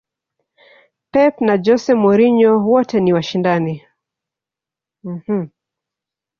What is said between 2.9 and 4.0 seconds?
ni washindani